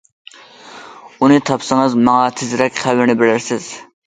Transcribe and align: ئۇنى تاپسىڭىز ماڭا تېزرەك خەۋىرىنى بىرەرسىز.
ئۇنى 1.19 1.37
تاپسىڭىز 1.49 1.99
ماڭا 2.09 2.33
تېزرەك 2.41 2.81
خەۋىرىنى 2.87 3.19
بىرەرسىز. 3.23 3.71